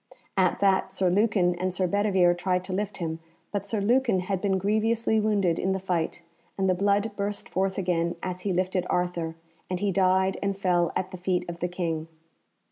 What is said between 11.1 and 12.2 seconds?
the feet of the King.